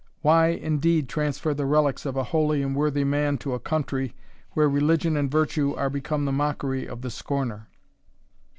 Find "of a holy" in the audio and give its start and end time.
2.07-2.63